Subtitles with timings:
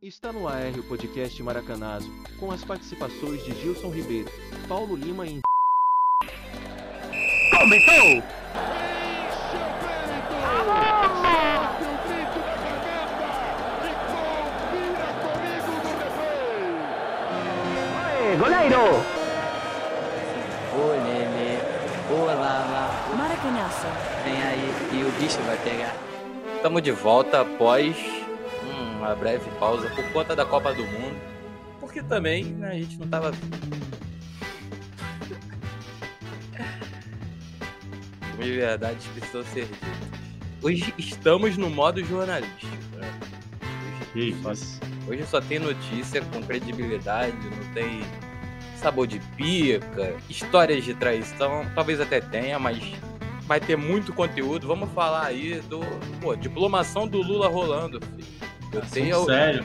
[0.00, 2.08] Está no AR o podcast Maracanazo,
[2.38, 4.30] com as participações de Gilson Ribeiro,
[4.68, 5.40] Paulo Lima e
[7.50, 8.22] Começou!
[18.38, 18.78] Goleiro!
[20.74, 21.58] Ô Lele,
[22.12, 23.86] ô Lala, Maracanaço.
[24.22, 25.96] vem aí e o bicho vai pegar.
[26.54, 28.17] Estamos de volta após
[28.98, 31.16] uma breve pausa por conta da Copa do Mundo.
[31.80, 33.32] Porque também né, a gente não tava.
[38.38, 39.88] De verdade precisam ser ditas.
[40.62, 42.72] Hoje estamos no modo jornalístico.
[42.96, 43.12] né?
[44.14, 44.50] Hoje, só,
[45.08, 48.00] hoje só tem notícia com credibilidade, não tem
[48.76, 52.78] sabor de pica, histórias de traição, talvez até tenha, mas
[53.44, 54.68] vai ter muito conteúdo.
[54.68, 55.80] Vamos falar aí do,
[56.20, 58.37] pô, diplomação do Lula rolando, filho.
[58.72, 59.64] Eu tenho, sério.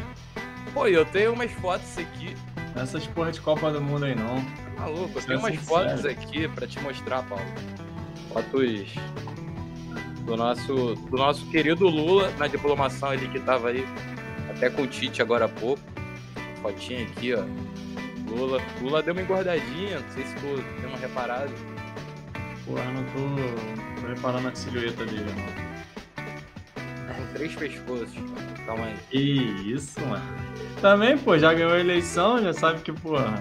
[0.74, 2.36] pô, eu tenho umas fotos aqui,
[2.76, 4.44] Essas porra de Copa do Mundo aí não.
[4.78, 6.12] maluco, eu tenho é umas fotos sério.
[6.12, 7.44] aqui pra te mostrar, Paulo.
[8.30, 8.94] Fotos
[10.26, 13.86] do nosso, do nosso querido Lula na diplomação ali que tava aí
[14.50, 15.82] até com o Tite agora há pouco.
[16.62, 17.44] Fotinha aqui, ó.
[18.30, 21.52] Lula, Lula deu uma engordadinha, não sei se tu deu uma reparada.
[22.66, 25.63] Porra, não tô, tô reparando a silhueta dele, não.
[27.08, 28.14] Com três pescoços.
[28.66, 28.96] Calma aí.
[29.10, 29.20] Que
[29.72, 30.24] isso, mano.
[30.82, 33.34] Também, pô, já ganhou a eleição, já sabe que, porra.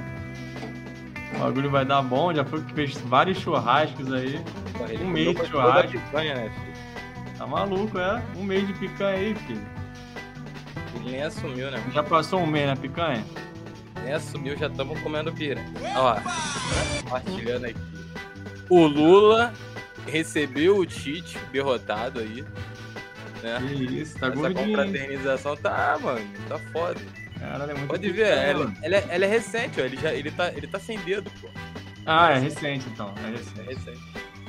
[1.35, 4.41] O bagulho vai dar bom, já foi que fez vários churrascos aí.
[4.89, 5.93] Ele Um mês de churrasco.
[5.93, 7.37] picanha, né, filho?
[7.39, 8.23] Tá maluco, é?
[8.37, 9.63] Um mês de picanha aí, filho.
[10.95, 11.83] Ele nem assumiu, né?
[11.93, 13.25] Já passou um mês na picanha?
[14.05, 15.61] Nem assumiu, já estamos comendo pira.
[15.97, 16.17] Ó,
[17.03, 17.81] compartilhando aqui.
[18.69, 19.53] O Lula
[20.07, 22.45] recebeu o Tite derrotado aí.
[23.43, 23.59] Né?
[23.69, 24.67] Que isso, tá Essa gordinho.
[24.69, 27.01] confraternização tá, mano, tá foda.
[27.41, 28.77] Caralho, é muito Pode ver, picanha, ela, mano.
[28.83, 29.84] ela é, ela é recente, ó.
[29.84, 31.49] Ele, já, ele, tá, ele tá sem dedo, pô.
[32.07, 33.12] Ah, é recente então.
[33.25, 33.99] É É recente.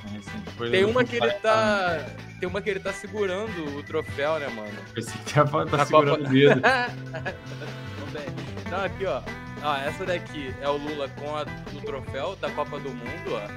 [0.05, 0.49] É recente.
[0.57, 2.05] Foi Tem uma que ele tá.
[2.39, 4.69] Tem uma que ele tá segurando o troféu, né, mano?
[4.95, 6.61] Esse que tá, tá Na segurando Copa- o dedo.
[8.69, 9.21] Não, aqui, ó.
[9.63, 13.47] Ó, essa daqui é o Lula com a, o troféu da Copa do Mundo, ó.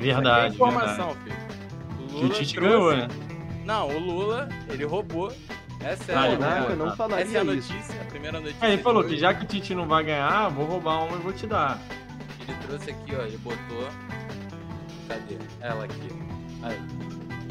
[0.00, 1.24] Verdade, Tem informação, verdade.
[1.24, 1.36] filho.
[2.00, 3.08] O Que o Lula Tite trouxe- ganhou, né?
[3.66, 5.32] Não, o Lula, ele roubou.
[5.80, 6.96] Essa é, Ah, a, Caraca, não tá.
[6.96, 7.72] falaria essa é a isso.
[7.74, 8.64] notícia, a primeira notícia.
[8.66, 11.20] É, ele falou que já que o Tite não vai ganhar, vou roubar uma e
[11.20, 11.78] vou te dar.
[12.48, 13.22] Ele trouxe aqui, ó.
[13.22, 13.88] Ele botou.
[15.08, 15.36] Cadê?
[15.60, 16.08] Ela aqui.
[16.62, 16.80] Aí.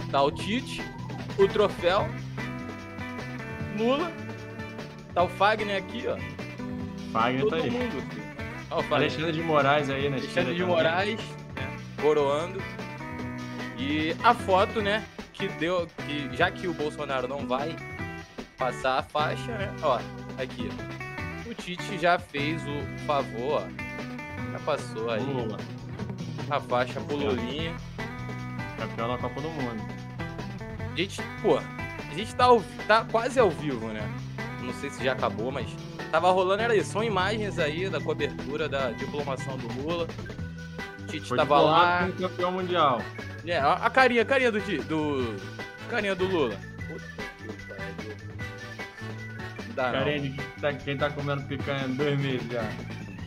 [0.10, 0.82] Tá o Tite,
[1.38, 2.08] o troféu,
[3.78, 4.12] Lula,
[5.14, 6.18] tá o Fagner aqui, ó.
[7.12, 7.70] Fagner tá Todo aí.
[7.72, 8.26] mundo, filho.
[8.72, 8.98] Ó, o Fagner.
[9.00, 10.76] Alexandre de Moraes aí na Alexandre de também.
[10.76, 11.20] Moraes,
[11.56, 12.62] né, coroando.
[13.78, 15.04] E a foto, né,
[15.48, 17.76] que deu, que já que o Bolsonaro não vai
[18.58, 20.00] passar a faixa, né, ó,
[20.42, 20.70] aqui.
[21.46, 25.58] O Tite já fez o favor, ó, já passou aí Lula,
[26.50, 27.76] a faixa pro Lulinha.
[28.78, 29.84] campeão da Copa do Mundo.
[30.94, 34.02] A gente, pô, a gente tá, ao, tá quase ao vivo, né?
[34.62, 35.68] Não sei se já acabou, mas
[36.12, 36.92] tava rolando, era isso.
[36.92, 40.08] São imagens aí da cobertura da diplomação do Lula.
[41.00, 42.10] O Tite Foi tava lá.
[42.18, 43.02] campeão mundial.
[43.48, 45.36] É, a, a carinha, a carinha do, do.
[45.90, 46.56] Carinha do Lula.
[46.88, 47.06] Puta
[47.38, 48.16] que pariu.
[49.68, 49.92] Não dá.
[49.92, 52.64] Carinha de quem tá, quem tá comendo picanha dois meses já.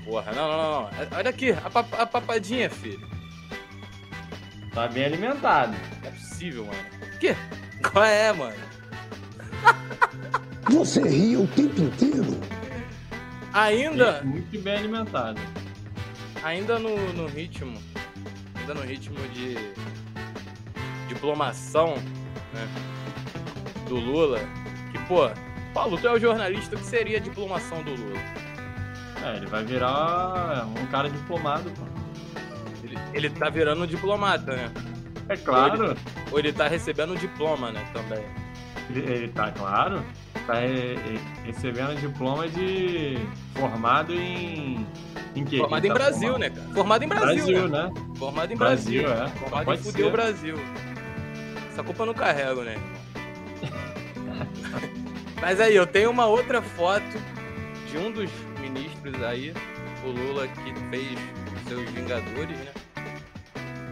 [0.05, 0.91] Porra, não, não, não, não.
[1.17, 3.07] Olha aqui, a, pap- a papadinha, filho.
[4.73, 5.75] Tá bem alimentado.
[6.03, 6.79] Não é possível, mano.
[7.21, 7.35] Que?
[7.91, 8.57] Qual é, mano?
[10.71, 12.41] Você ri o tempo inteiro.
[13.53, 14.23] Ainda.
[14.23, 15.41] Muito bem alimentado.
[16.43, 17.81] ainda no, no ritmo,
[18.55, 19.57] ainda no ritmo de
[21.09, 21.95] diplomação,
[22.53, 22.69] né,
[23.89, 24.41] do Lula,
[24.93, 25.29] que, pô,
[25.75, 28.19] Paulo, tu é o jornalista, o que seria a diplomação do Lula?
[29.25, 31.83] É, ele vai virar um cara diplomado, pô.
[32.85, 34.71] Ele, ele tá virando um diplomata, né?
[35.29, 35.97] É claro.
[36.31, 38.25] Ou ele tá recebendo um diploma, né, também.
[38.89, 40.03] Ele, ele tá, claro.
[40.47, 43.19] Tá re- re- recebendo diploma de
[43.55, 44.87] formado em.
[45.37, 45.59] Em quê?
[45.59, 46.39] Formado Ele em tá Brasil, formado?
[46.41, 46.69] né, cara?
[46.75, 47.83] Formado em Brasil, Brasil, né?
[47.83, 47.93] né?
[48.17, 49.25] Formado em Brasil, Brasil.
[49.25, 49.29] é.
[49.29, 50.05] Formado em Pode fuder ser.
[50.05, 50.55] o Brasil.
[51.79, 52.75] Essa culpa eu não carrego, né?
[55.41, 57.05] Mas aí, eu tenho uma outra foto
[57.89, 58.29] de um dos
[58.61, 59.55] ministros aí,
[60.05, 61.17] o Lula, que fez
[61.69, 62.73] seus Vingadores, né?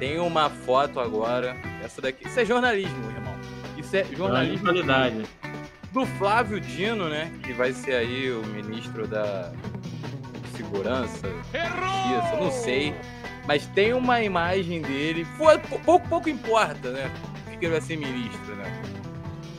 [0.00, 2.26] Tem uma foto agora, essa daqui.
[2.26, 3.36] Isso é jornalismo, irmão.
[3.78, 5.28] Isso é Jornalismo de jornalismo qualidade.
[5.92, 7.30] do Flávio Dino, né?
[7.44, 9.52] Que vai ser aí o ministro da
[10.56, 12.92] Segurança, Justiça, não sei.
[13.46, 15.24] Mas tem uma imagem dele.
[15.38, 17.08] Pouco, pouco importa, né?
[17.58, 18.82] Que ele vai ser ministro, né?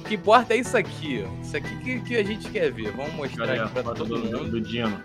[0.08, 1.42] que importa é isso aqui, ó.
[1.44, 2.92] Isso aqui que, que a gente quer ver.
[2.92, 4.52] Vamos mostrar Cadê aqui pra todo do, mundo.
[4.52, 5.02] do Dino?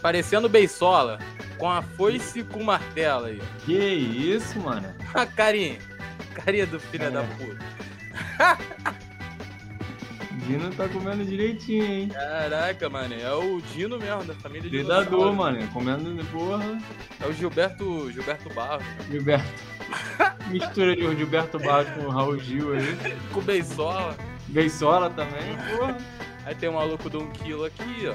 [0.00, 1.18] Parecendo Beisola,
[1.58, 3.42] com a foice e com o martelo aí.
[3.64, 4.94] Que isso, mano?
[5.12, 5.78] A carinha.
[6.34, 7.10] Carinha do filho É.
[7.10, 7.64] da puta.
[10.46, 12.08] Dino tá comendo direitinho, hein?
[12.08, 13.14] Caraca, mano.
[13.14, 15.66] É o Dino mesmo, da família de Predador, mano.
[15.68, 16.78] Comendo, porra.
[17.20, 18.84] É o Gilberto, Gilberto Barros.
[19.10, 19.44] Gilberto.
[20.52, 23.16] Mistura de Gilberto Barros com o Raul Gil aí.
[23.32, 24.16] Com Beisola.
[24.48, 25.96] Beisola também, porra.
[26.44, 28.12] Aí tem o maluco do 1 kg aqui, ó.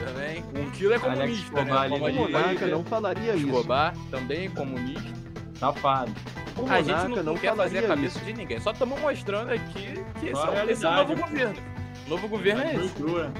[0.00, 0.04] É.
[0.04, 0.44] Também.
[0.54, 1.78] 1 kg é Alex comunista, Escobar né?
[1.80, 2.70] ali Como O vai Monarca ver.
[2.72, 3.46] não falaria isso.
[3.46, 5.18] Escobar também é comunista.
[5.58, 6.12] Safado.
[6.56, 8.24] O A gente não, não quer fazer a cabeça isso.
[8.24, 8.60] de ninguém.
[8.60, 11.54] Só estamos mostrando aqui que esse, é, o- esse é o novo governo.
[12.06, 13.32] O novo governo é crua.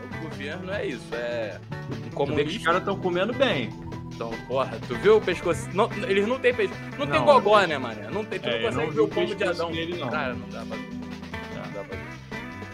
[0.00, 1.14] O novo governo é isso.
[1.14, 1.60] É
[1.90, 2.64] um que os comunista.
[2.64, 3.70] caras estão comendo bem.
[4.14, 5.68] Então, porra, tu viu o pescoço?
[5.74, 6.80] Não, eles não têm pescoço.
[6.98, 8.10] Não, tem Não, gogó, não né, mano?
[8.12, 9.72] Não tem, tu É, não consegue não ver o vi o pombo de Adão.
[9.72, 10.08] dele, não.
[10.08, 10.88] Cara, não dá pra ver.
[10.92, 12.04] Não dá pra ver.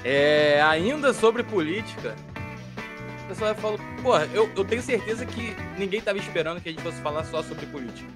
[0.04, 2.14] É, ainda sobre política,
[3.24, 6.82] o pessoal falou, porra, eu, eu tenho certeza que ninguém tava esperando que a gente
[6.82, 8.08] fosse falar só sobre política.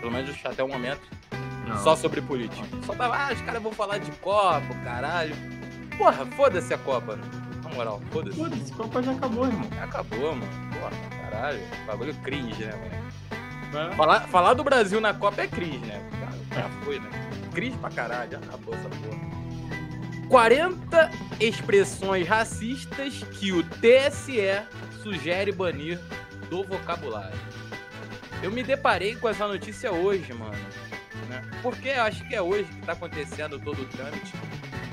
[0.00, 1.00] Pelo menos até o momento,
[1.66, 1.78] Não.
[1.82, 2.66] só sobre política.
[2.84, 5.34] Só tava, ah, os caras vão falar de Copa, caralho.
[5.96, 7.22] Porra, foda-se a Copa, né?
[7.62, 8.36] Na moral, foda-se.
[8.36, 9.68] Foda-se, Copa já acabou, irmão.
[9.80, 10.48] Acabou, mano.
[11.22, 11.60] Caralho.
[11.86, 13.94] Bagulho cringe, né, mano?
[13.96, 16.00] Falar, falar do Brasil na Copa é crise, né?
[16.20, 17.10] Cara, já foi, né?
[17.52, 19.24] Crise pra caralho, já acabou essa porra.
[20.28, 21.10] 40
[21.40, 24.62] expressões racistas que o TSE
[25.02, 25.98] sugere banir
[26.48, 27.38] do vocabulário.
[28.42, 30.56] Eu me deparei com essa notícia hoje, mano.
[31.28, 31.42] Né?
[31.62, 34.32] Porque eu acho que é hoje que tá acontecendo todo o trâmite.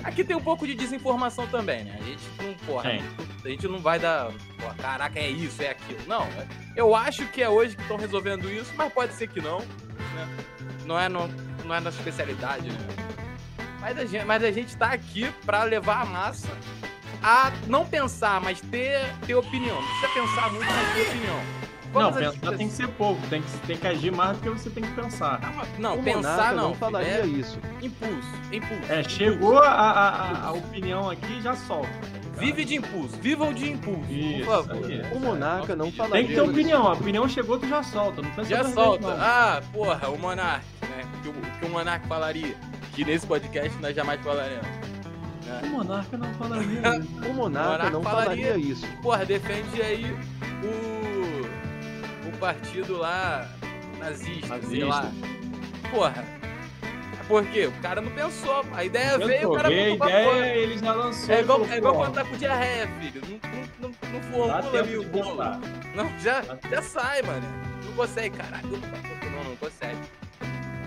[0.04, 1.98] Aqui tem um pouco de desinformação também, né?
[2.00, 2.90] A gente não, porra,
[3.46, 6.00] a gente não vai dar, porra, caraca, é isso, é aquilo.
[6.08, 9.40] Não, é- eu acho que é hoje que estão resolvendo isso, mas pode ser que
[9.42, 10.28] não, né?
[10.86, 11.28] Não é, no,
[11.66, 12.88] não é nossa especialidade, né?
[13.80, 16.50] Mas a gente, mas a gente tá aqui pra levar a massa
[17.24, 19.80] a não pensar, mas ter, ter opinião.
[19.80, 21.40] Não precisa pensar muito, mas ter opinião.
[21.94, 23.22] Não, pensar tem que ser pouco.
[23.28, 25.40] Tem que, tem que agir mais do que você tem que pensar.
[25.78, 26.70] Não, o pensar Monarca não.
[26.70, 27.60] não falaria é isso.
[27.82, 28.92] impulso, impulso.
[28.92, 31.90] É, chegou a, a, a- a opinião aqui, já solta.
[32.38, 34.86] Vive de impulso, vivam de impulso, Isso, por favor.
[34.86, 35.02] aí.
[35.14, 36.50] O Monarca não Tem falaria que ter isso.
[36.52, 36.88] opinião.
[36.88, 38.22] A opinião chegou, tu já solta.
[38.22, 39.08] Não pensa Já solta.
[39.16, 39.18] não.
[39.22, 41.04] Ah, porra, o Monark, né?
[41.22, 42.56] Que o, que o Monark falaria.
[42.96, 44.66] Que nesse podcast nós jamais falaremos.
[45.64, 47.08] O monarca não falaria isso.
[47.30, 48.88] O Monarca Monarca não falaria- falaria isso.
[49.04, 50.06] Porra, defende aí
[50.64, 51.21] o.
[52.42, 53.48] Partido lá
[54.00, 54.86] nazista, sei Nazista.
[54.88, 55.12] lá.
[55.92, 56.26] Porra.
[57.28, 57.68] Por quê?
[57.68, 58.66] O cara não pensou.
[58.74, 60.48] A ideia veio, o cara veio a ideia, fora.
[60.48, 61.36] ele já lançou.
[61.36, 63.22] É igual, é igual quando tá com diarreia, filho.
[63.22, 63.40] Não,
[63.80, 64.62] não, não, não formula
[65.04, 65.38] bolo.
[65.38, 65.60] pensar.
[65.96, 67.48] Não, já, já sai, mano.
[67.86, 68.68] Não consegue, caralho.
[68.68, 70.00] Não, não consegue.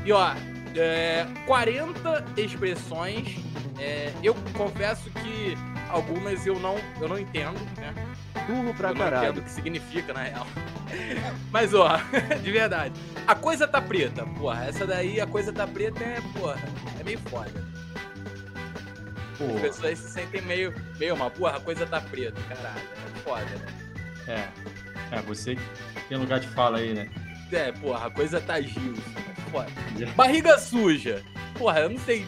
[0.05, 0.35] E ó,
[0.77, 3.37] é, 40 expressões.
[3.79, 5.57] é, eu confesso que
[5.89, 7.95] algumas eu não, eu não entendo, né?
[8.47, 9.41] Burro pra eu não entendo caralho.
[9.41, 10.47] o que significa, na real.
[11.51, 11.89] Mas, ó,
[12.43, 12.93] de verdade.
[13.27, 14.27] A coisa tá preta.
[14.27, 16.59] Porra, essa daí, a coisa tá preta é, porra,
[17.01, 17.65] é meio foda.
[19.39, 21.31] Pô, As pessoas se sentem meio, meio mal.
[21.31, 22.79] Porra, a coisa tá preta, caralho.
[22.79, 23.67] É foda, né?
[24.29, 24.75] é.
[25.11, 25.63] É, você que
[26.09, 27.09] tem lugar de fala aí, né?
[27.55, 28.95] É, porra, a coisa tá Gil.
[29.51, 29.69] Foda.
[29.97, 30.07] Já.
[30.13, 31.23] Barriga suja.
[31.57, 32.27] Porra, eu não sei.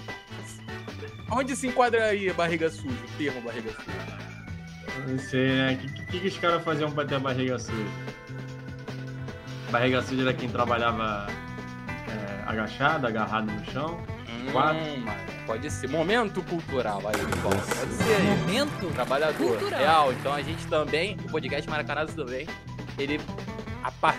[1.31, 2.95] Onde se enquadraria barriga suja?
[2.95, 4.19] O termo barriga suja.
[4.99, 5.73] Eu Não sei, né?
[5.73, 7.87] O que, que, que os caras faziam pra ter a barriga suja?
[9.71, 11.27] Barriga suja era quem trabalhava
[12.09, 14.01] é, agachado, agarrado no chão.
[14.53, 14.81] Quatro.
[14.81, 15.05] Hum,
[15.45, 15.89] pode ser.
[15.89, 18.25] Momento cultural, aí, bom, Pode ser aí.
[18.25, 19.59] Momento Trabalhador.
[19.59, 19.81] Cultural.
[19.81, 20.13] Real.
[20.13, 22.47] Então a gente também, o podcast Maracanãs também,
[22.97, 23.21] ele.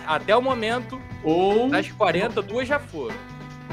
[0.06, 3.14] Até o momento, Ou das 40, duas já foram.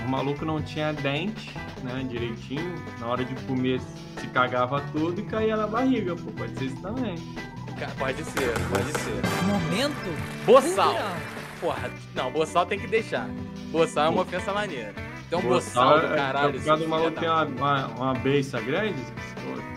[0.06, 2.06] o maluco não tinha dente, né?
[2.08, 2.76] Direitinho.
[3.00, 3.80] Na hora de comer
[4.20, 6.32] se cagava tudo e caía na barriga, pô.
[6.32, 7.16] Pode ser isso também.
[7.98, 9.22] Pode ser, pode ser.
[9.46, 10.96] Momento Boçal.
[11.60, 13.28] Porra, não, boçal tem que deixar.
[13.72, 14.94] Boçal é uma ofensa maneira.
[15.28, 16.54] Então, Boçal boçal do é- caralho.
[16.54, 19.02] Por causa seu do maluco tem uma, uma, uma beiça grande?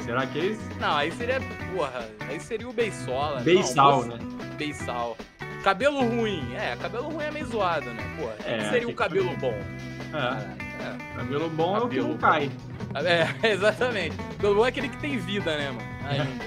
[0.04, 0.60] Será que é isso?
[0.80, 1.40] Não, aí seria,
[1.74, 3.40] porra, aí seria o beisola.
[3.40, 4.24] Beisal, não, né?
[4.56, 5.16] Beisal.
[5.62, 6.54] Cabelo ruim.
[6.54, 8.02] É, cabelo ruim é meio zoado, né?
[8.18, 9.54] Porra, o que É, seria o cabelo que- bom?
[10.14, 10.68] É.
[10.84, 11.16] É.
[11.16, 12.18] Cabelo bom é o que Cabelo não bom.
[12.20, 12.50] cai.
[13.04, 14.16] É, exatamente.
[14.36, 15.88] Cabelo bom é aquele que tem vida, né, mano?
[16.08, 16.44] Ainda.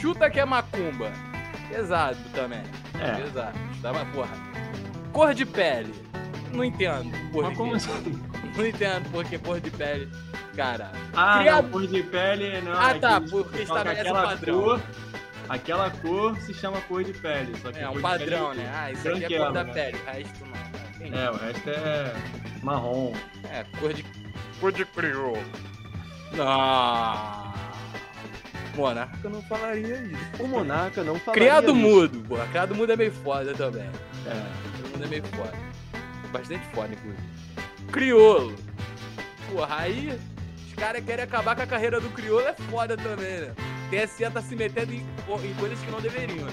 [0.00, 1.12] Chuta que é macumba.
[1.68, 2.62] Pesado também.
[3.00, 3.22] É.
[3.22, 3.56] Pesado.
[3.74, 4.30] Chuta, mas, porra.
[5.12, 5.94] Cor de pele.
[6.52, 7.10] Não entendo.
[7.30, 8.20] Por Mas como assim?
[8.56, 10.10] Não entendo porque cor de pele.
[10.56, 10.90] Cara.
[11.14, 12.72] Ah, Criado- não, cor de pele não.
[12.78, 14.60] Ah, é tá, porque estabelece um padrão.
[14.62, 14.80] Cor,
[15.48, 17.54] aquela cor se chama cor de pele.
[17.60, 18.72] Só que É um cor padrão, pele- né?
[18.74, 19.72] Ah, isso aqui é cor da né?
[19.72, 19.98] pele.
[19.98, 20.82] O resto não.
[21.06, 21.18] Entendi.
[21.18, 22.14] É, o resto é
[22.62, 23.12] marrom.
[23.50, 24.02] É, cor de.
[24.02, 25.42] tipo de crioulo.
[26.32, 27.52] Não.
[28.74, 30.42] Monarca não falaria isso.
[30.42, 31.74] O Monarca não falaria Criado isso.
[31.74, 32.46] mudo, porra.
[32.46, 33.82] Criado mudo é meio foda também.
[33.82, 34.30] É.
[34.30, 35.52] Criado mudo é meio foda.
[36.32, 37.22] Bastante foda, inclusive.
[37.92, 38.56] Criolo.
[39.50, 40.18] Porra, aí
[40.66, 43.52] os caras querem acabar com a carreira do crioulo, é foda também, né?
[43.92, 46.52] TSE tá se metendo em, em coisas que não deveriam, né?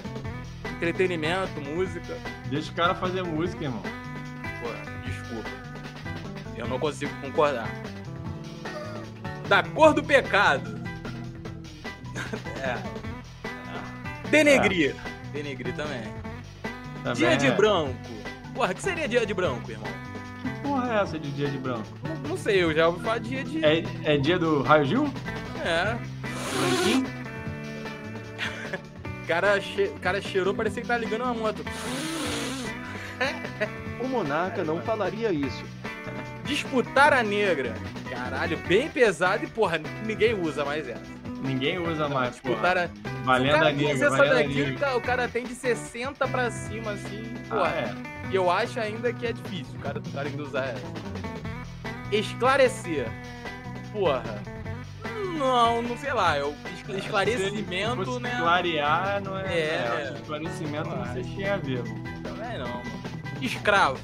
[0.75, 2.17] Entretenimento, música.
[2.49, 3.81] Deixa o cara fazer música, irmão.
[4.61, 5.49] Porra, desculpa.
[6.57, 7.69] Eu não consigo concordar.
[9.47, 10.77] Da cor do pecado.
[12.61, 14.27] é.
[14.29, 14.95] Denegrir.
[15.31, 16.03] Denegrir também.
[17.03, 17.51] Também Dia de é.
[17.51, 17.95] branco.
[18.53, 19.87] Porra, o que seria dia de branco, irmão?
[20.43, 21.87] Que porra é essa de dia de branco?
[22.03, 23.63] Não, não sei, eu já ouvi falar dia de.
[23.63, 25.13] É, é dia do Raio Gil?
[25.63, 25.97] É.
[26.59, 27.18] Branquinho?
[29.29, 29.83] O cara, che...
[29.95, 31.63] o cara cheirou, parecia que tá ligando uma moto.
[34.01, 35.63] O Monarca não falaria isso.
[36.45, 37.75] Disputar a negra.
[38.09, 41.03] Caralho, bem pesado e, porra, ninguém usa mais essa.
[41.43, 42.49] Ninguém usa mais, pô.
[42.49, 42.87] Disputar a.
[42.87, 44.79] Se o Valendo cara a negra, essa valendo a daqui, o negra.
[44.87, 47.65] ca- o cara tem de 60 pra cima, assim, porra.
[47.75, 47.81] Ah,
[48.25, 48.31] é.
[48.31, 50.87] E eu acho ainda que é difícil o cara, o cara ainda usar essa.
[52.11, 53.05] Esclarecer.
[53.91, 54.41] Porra.
[55.37, 56.37] Não, não sei lá.
[56.37, 58.35] Eu, escl- esclarecimento, Se né?
[58.39, 59.43] Clarear não é.
[59.45, 60.19] É, é, né?
[60.21, 62.03] Esclarecimento Eu não se tem a ver, mano.
[62.23, 62.91] Também não, mano.
[63.41, 63.99] Escravo.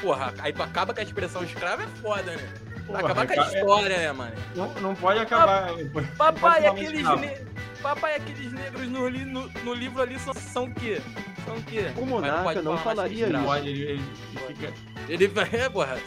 [0.00, 2.48] Porra, aí tu acaba com a expressão escravo é foda, né?
[2.86, 4.32] Porra, Acabar com a cara, é- história, né, mano?
[4.54, 5.68] Não, não pode acabar.
[6.16, 7.30] Papai, Pode aqueles, ne...
[7.82, 11.00] Papai, aqueles negros no, li- no, no livro ali são, são o quê?
[11.44, 11.90] São o quê?
[11.96, 13.44] O Mas Monarca não que falaria escravo.
[13.46, 14.02] Pode, ele, ele
[14.48, 14.72] fica.
[15.08, 15.98] Ele vai, é, porra.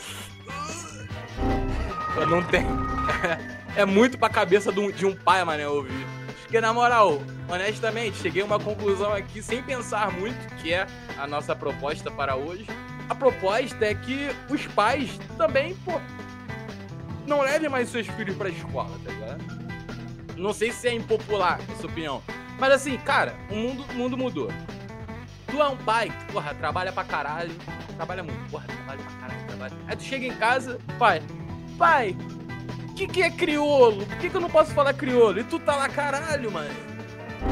[2.16, 2.66] Eu não tem.
[3.76, 6.06] É muito pra cabeça de um, de um pai, mané, ouvir.
[6.44, 10.86] Porque, na moral, honestamente, cheguei a uma conclusão aqui sem pensar muito, que é
[11.18, 12.68] a nossa proposta para hoje.
[13.10, 16.00] A proposta é que os pais também, pô,
[17.26, 19.44] não levem mais seus filhos pra escola, tá ligado?
[20.38, 22.22] Não sei se é impopular essa opinião.
[22.60, 24.50] Mas assim, cara, o mundo, o mundo mudou.
[25.48, 27.52] Tu é um pai que, porra, trabalha pra caralho.
[27.96, 29.74] Trabalha muito, porra, trabalha pra caralho, trabalha.
[29.88, 31.22] Aí tu chega em casa, pai,
[31.78, 32.16] pai,
[32.96, 34.06] que, que é crioulo?
[34.06, 35.40] Por que, que eu não posso falar crioulo?
[35.40, 36.70] E tu tá lá, caralho, mano.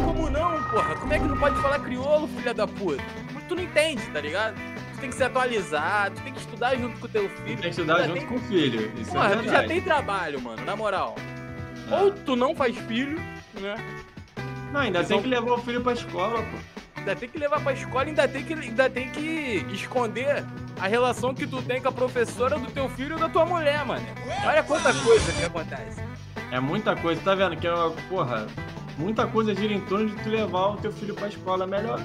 [0.06, 0.96] Como não, porra?
[0.96, 3.04] Como é que não pode falar crioulo, filha da puta?
[3.50, 4.56] Tu não entende, tá ligado?
[4.96, 7.46] Tu tem que se atualizar, tu tem que estudar junto com o teu filho.
[7.46, 8.92] Tem que Tu estudar junto tem- com o filho.
[8.98, 11.16] Isso Porra, é tu já tem trabalho, mano, na moral.
[11.92, 12.02] Ah.
[12.04, 13.20] Ou tu não faz filho,
[13.60, 13.76] né?
[14.72, 16.58] Não, ainda tem vão- que levar o filho pra escola, pô.
[16.96, 20.46] Ainda tem que levar pra escola, ainda tem que, ainda tem que esconder
[20.82, 23.86] a relação que tu tem com a professora do teu filho ou da tua mulher,
[23.86, 24.06] mano.
[24.46, 26.02] Olha quanta coisa que acontece.
[26.52, 27.56] É muita coisa, tá vendo?
[27.56, 28.48] Que, é uma- porra,
[28.98, 31.64] muita coisa gira em torno de tu levar o teu filho pra escola.
[31.64, 32.00] É melhor.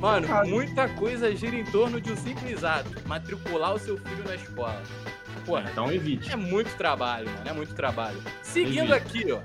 [0.00, 4.34] Mano, muita coisa gira em torno de um simples ato: matricular o seu filho na
[4.36, 4.80] escola.
[5.44, 6.30] Porra, Então evite.
[6.30, 7.48] é muito trabalho, mano.
[7.48, 8.18] É muito trabalho.
[8.42, 8.92] Seguindo Entendi.
[8.92, 9.38] aqui, ó.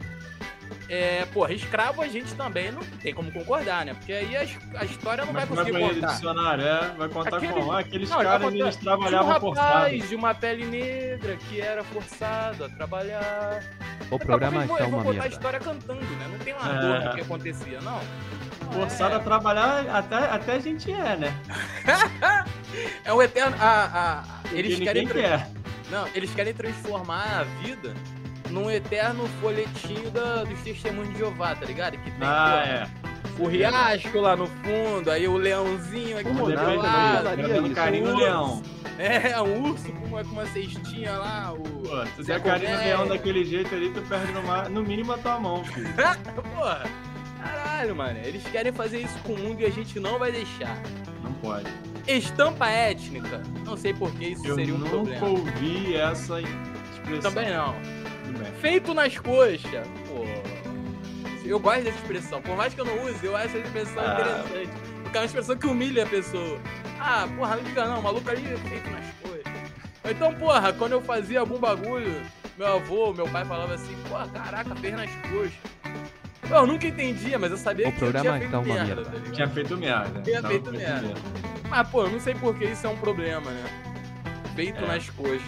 [0.88, 3.96] É, porra, escravo a gente também não tem como concordar, né?
[3.96, 4.42] Porque aí a,
[4.82, 6.08] a história não vai Como é conseguir vai contar.
[6.13, 6.63] dicionário?
[6.63, 7.72] É, vai contar Aquele- como?
[7.72, 9.68] Ah, aqueles Não, vai caras, contar- eles Tinha um trabalhavam forçado.
[9.74, 13.63] rapaz de uma pele negra que era forçado a trabalhar.
[14.12, 15.36] O programa eu vou, está eu vou uma contar a merda.
[15.36, 16.27] história cantando, né?
[16.32, 16.80] Não tem uma É.
[16.82, 18.00] dor do que acontecia, não.
[18.72, 21.34] Forçado é, a trabalhar, até, até a gente é, né?
[23.04, 23.56] é o eterno.
[23.60, 25.08] A, a- eles querem.
[25.08, 25.48] quer.
[25.89, 27.94] Não, eles querem transformar a vida
[28.55, 31.97] num eterno folhetinho da, dos testemunhos de Jeová, tá ligado?
[31.97, 32.88] Que tem Ah,
[33.38, 33.45] pô, é.
[33.45, 37.41] o riacho lá no fundo, aí o leãozinho aqui O do não lado.
[37.65, 37.75] isso.
[37.75, 38.24] carinho no Urso.
[38.24, 38.63] leão.
[38.97, 41.57] É, um urso com uma, com uma cestinha lá, o.
[41.59, 42.95] Pô, se der carinho no Colmeia.
[42.97, 45.89] leão daquele jeito ali, tu perde no, ma- no mínimo a tua mão, filho.
[46.55, 46.83] Porra,
[47.43, 48.17] caralho, mano.
[48.24, 50.81] Eles querem fazer isso com o mundo e a gente não vai deixar.
[51.21, 51.65] Não pode.
[52.07, 53.41] Estampa étnica.
[53.65, 55.27] Não sei por que isso Eu seria um nunca problema.
[55.27, 57.31] ouvi essa expressão.
[57.33, 57.75] Também não.
[58.38, 58.51] Bem.
[58.62, 59.88] Feito nas coxas.
[60.08, 60.25] Pô.
[61.46, 62.42] Eu gosto dessa expressão.
[62.42, 64.13] Por mais que eu não use, eu acho essa expressão Ah.
[64.44, 64.70] interessante.
[65.04, 66.60] Porque é uma expressão que humilha a pessoa.
[67.00, 69.54] Ah, porra, não diga não, o maluco ali é feito nas coxas.
[70.10, 72.22] Então, porra, quando eu fazia algum bagulho,
[72.58, 75.54] meu avô, meu pai falava assim, porra, caraca, fez nas coxas.
[76.50, 79.04] Eu nunca entendia, mas eu sabia O que eu tinha feito uma merda, merda.
[79.20, 79.32] tá?
[79.32, 80.22] Tinha feito merda.
[80.22, 81.13] Tinha Tava feito merda.
[81.70, 83.63] Mas, pô, eu não sei por que isso é um problema, né?
[84.56, 84.88] Feito É.
[84.88, 85.42] nas coxas.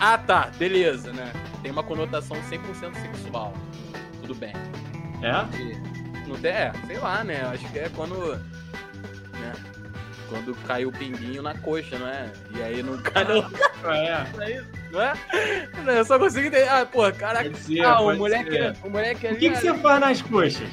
[0.00, 1.30] Ah, tá, beleza, né?
[1.64, 3.54] Tem uma conotação 100% sexual.
[4.20, 4.52] Tudo bem.
[5.22, 5.32] É?
[6.28, 7.40] Não tem, é, sei lá, né?
[7.46, 8.36] Acho que é quando.
[9.32, 9.52] Né?
[10.28, 12.30] Quando cai o pinguinho na coxa, não é?
[12.54, 13.42] E aí não cai no.
[13.84, 14.62] É.
[14.92, 15.14] Não é?
[15.84, 16.68] Não, Eu só consigo entender.
[16.68, 17.48] Ah, porra, caraca.
[17.48, 18.76] Pode ser, Ah, o pode moleque, ser.
[18.84, 19.36] o moleque ali.
[19.36, 20.68] O que, que você faz nas coxas?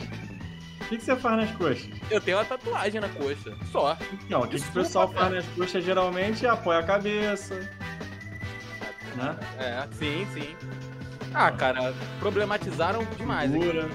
[0.82, 1.90] O que, que você faz nas coxas?
[2.10, 3.54] Eu tenho uma tatuagem na coxa.
[3.72, 3.98] Só.
[4.26, 5.22] Então, o que, que o pessoal cara.
[5.22, 7.56] faz nas coxas geralmente é apoia a cabeça.
[9.16, 9.36] Né?
[9.60, 10.56] É, sim, sim.
[11.34, 13.52] Ah, cara, problematizaram demais.
[13.52, 13.90] Figura.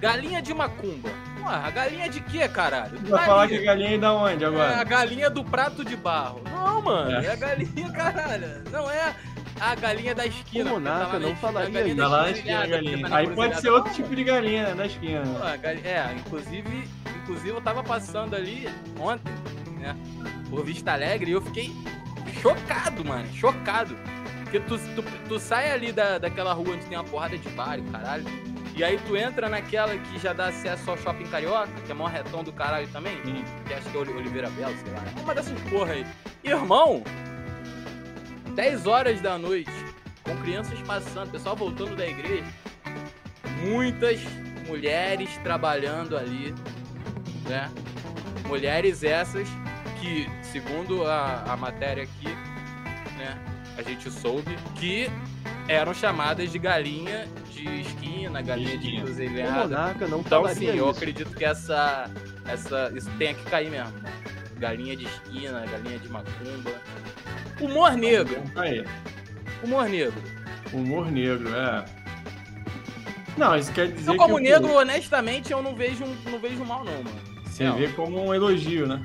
[0.00, 1.08] Galinha de macumba.
[1.38, 2.98] Porra, galinha de quê, caralho?
[3.08, 4.84] Vai falar que é galinha da onde É a agora?
[4.84, 6.42] galinha do prato de barro.
[6.44, 7.24] Não, mano, É.
[7.26, 8.62] é, a galinha, caralho.
[8.70, 9.14] Não é
[9.58, 10.70] a galinha da esquina.
[10.72, 12.02] O porque tá não esquina, falaria a galinha isso.
[12.02, 13.08] Tá lá na esquina a galinha.
[13.08, 15.22] tá Aí pode ser outro Não, tipo de galinha, né, na esquina.
[15.22, 15.56] Pô, a
[15.88, 16.88] É, inclusive,
[17.22, 18.68] inclusive eu tava passando ali
[19.00, 19.32] ontem,
[19.78, 19.96] né?
[20.50, 21.72] Por Vista Alegre e eu fiquei
[22.42, 23.26] chocado, mano.
[23.32, 23.96] Chocado.
[24.46, 27.78] Porque tu, tu, tu sai ali da, daquela rua onde tem uma porrada de bar
[27.78, 28.24] e caralho.
[28.76, 32.06] E aí tu entra naquela que já dá acesso ao shopping carioca, que é mó
[32.06, 33.16] retão do caralho também.
[33.66, 35.02] Que acho que é Oli- Oliveira Belo, sei lá.
[35.20, 36.06] Uma dessas porra aí.
[36.44, 37.02] Irmão,
[38.54, 39.70] 10 horas da noite,
[40.22, 42.44] com crianças passando, pessoal voltando da igreja,
[43.64, 44.20] muitas
[44.68, 46.54] mulheres trabalhando ali,
[47.48, 47.68] né?
[48.46, 49.48] Mulheres essas
[50.00, 52.28] que, segundo a, a matéria aqui,
[53.16, 53.36] né,
[53.76, 55.08] a gente soube que
[55.68, 59.50] eram chamadas de galinha de esquina, galinha de esquina.
[59.62, 60.98] Monarca não Então, sim, eu isso.
[60.98, 62.10] acredito que essa,
[62.46, 63.92] essa, isso tenha que cair mesmo.
[64.58, 66.72] Galinha de esquina, galinha de macumba.
[67.60, 68.84] Humor negro, Aí,
[69.62, 70.22] humor negro.
[70.72, 71.84] humor negro, é.
[73.36, 76.64] Não, isso quer dizer Eu, como que negro, pô, honestamente, eu não vejo, não vejo
[76.64, 77.20] mal, não, mano.
[77.44, 77.76] você não.
[77.76, 79.02] vê como um elogio, né?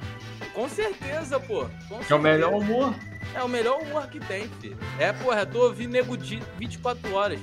[0.54, 1.66] Com certeza, pô.
[1.90, 2.72] Com Que é o melhor certeza.
[2.74, 2.96] humor.
[3.34, 4.78] É o melhor humor que tem, filho.
[5.00, 7.40] É, porra, tô ouvindo nego de 24 horas.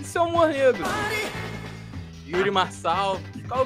[0.00, 0.82] Isso é humor negro.
[2.26, 3.20] Yuri Marçal.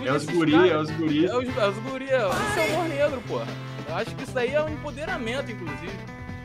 [0.07, 0.71] É os guri, caras.
[0.71, 1.27] é os guri.
[1.27, 3.47] É os, é os guri, é- isso é humor negro, porra.
[3.89, 5.93] Eu acho que isso aí é um empoderamento, inclusive.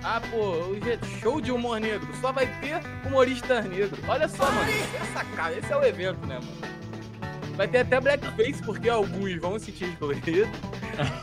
[0.03, 2.07] Ah, pô, é show de humor negro.
[2.21, 3.99] Só vai ter humoristas negros.
[4.07, 4.69] Olha só, mano.
[4.69, 5.55] Isso é sacada.
[5.57, 6.69] Esse é o evento, né, mano?
[7.55, 10.47] Vai ter até blackface, porque alguns vão se sentir excluídos.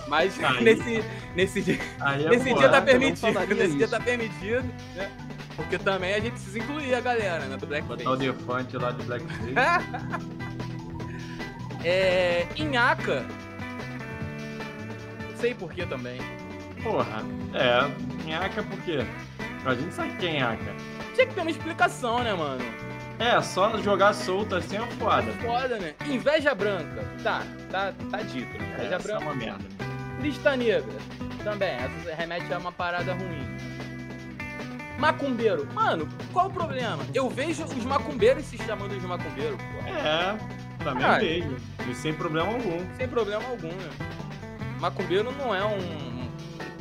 [0.08, 0.64] Mas Aí.
[0.64, 1.04] nesse,
[1.34, 3.32] nesse dia, é nesse dia tá não permitido.
[3.32, 3.90] Nesse dia isso.
[3.90, 5.10] tá permitido, né?
[5.56, 8.18] Porque também a gente precisa incluir a galera, né, do Botar o blackface.
[8.18, 9.54] Defante lá de Blackface.
[11.84, 13.24] É, Inhaca.
[15.36, 16.18] Sei por que também.
[16.82, 17.22] Porra,
[17.54, 18.26] é.
[18.26, 19.06] Nhaca por quê?
[19.64, 20.74] A gente sabe quem é nhaca.
[21.14, 22.64] Tinha que ter uma explicação, né, mano?
[23.18, 25.32] É, só jogar solto assim é foda.
[25.42, 25.94] Foda, né?
[26.06, 27.04] Inveja branca.
[27.22, 28.68] Tá, tá, tá dito, né?
[28.72, 29.24] É, Inveja essa é branca.
[29.24, 29.64] uma merda.
[30.20, 30.92] Lista negra.
[31.42, 33.46] Também, essa remete a uma parada ruim.
[34.98, 35.66] Macumbeiro.
[35.74, 37.02] Mano, qual o problema?
[37.14, 39.88] Eu vejo os macumbeiros se chamando de macumbeiro, pô.
[39.88, 40.36] É,
[40.82, 41.18] também Ah.
[41.18, 41.56] vejo.
[41.90, 42.78] E sem problema algum.
[42.96, 43.90] Sem problema algum, né?
[44.80, 46.16] Macumbeiro não é um.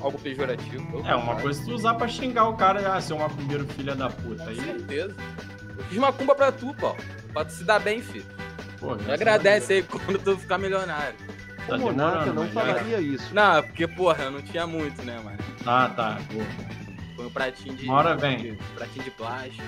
[0.01, 1.01] algo pejorativo.
[1.05, 4.43] É, uma coisa tu usar pra xingar o cara, ah, seu macumbeiro filha da puta.
[4.43, 5.15] Com Aí, certeza.
[5.77, 6.95] Eu fiz macumba pra tu, pô.
[7.33, 8.25] Pra tu se dar bem, filho.
[8.79, 11.15] pô, Me agradece aí quando tu ficar milionário.
[11.67, 13.33] Tá O Monarca demorando, não falaria isso.
[13.33, 15.37] Não, porque, porra, eu não tinha muito, né, mano?
[15.65, 16.17] Ah, tá.
[16.31, 16.39] Pô.
[17.15, 17.85] Foi um pratinho de.
[17.85, 18.55] Uma hora vem.
[18.75, 19.63] Pratinho de plástico.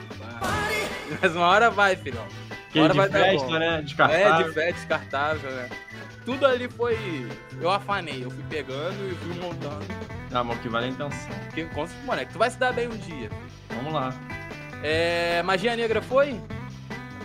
[1.21, 2.25] Mas uma hora vai, filhão.
[2.69, 3.53] Que Hora de vai dar festa, bom.
[3.59, 3.77] né?
[3.77, 4.47] É, Descartável.
[4.47, 5.69] de fé, descartável, né?
[6.25, 6.97] Tudo ali foi.
[7.61, 9.85] Eu afanei, eu fui pegando e fui montando.
[10.31, 11.29] Ah, mas o que vale é a intenção.
[11.55, 13.29] Que, com- moleque, tu vai se dar bem um dia.
[13.69, 14.13] Vamos lá.
[14.83, 15.41] É.
[15.43, 16.39] Magia negra foi?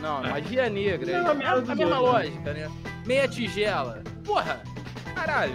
[0.01, 0.31] Não, É.
[0.31, 1.11] magia negra.
[1.11, 2.01] É É, a a, mesma dos mesma dois,
[2.35, 2.71] lógica, né?
[3.07, 4.03] Meia tigela.
[4.25, 4.61] Porra!
[5.15, 5.55] Caralho!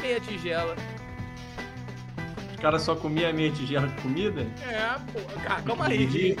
[0.00, 0.74] Meia tigela.
[2.54, 4.40] Os caras só comiam meia tigela de comida?
[4.66, 6.36] É, porra, cara, calma aí.